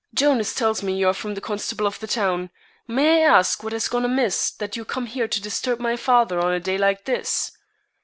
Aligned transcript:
"Jonas 0.15 0.55
tells 0.55 0.81
me 0.81 0.97
you 0.97 1.07
are 1.09 1.13
from 1.13 1.35
the 1.35 1.41
constable 1.41 1.85
of 1.85 1.99
the 1.99 2.07
town. 2.07 2.49
May 2.87 3.23
I 3.23 3.37
ask 3.37 3.61
what 3.61 3.71
has 3.71 3.87
gone 3.87 4.03
amiss 4.03 4.49
that 4.49 4.75
you 4.75 4.83
come 4.83 5.05
here 5.05 5.27
to 5.27 5.39
disturb 5.39 5.79
my 5.79 5.95
father 5.95 6.39
on 6.39 6.51
a 6.53 6.59
day 6.59 6.79
like 6.79 7.05
this?" 7.05 7.51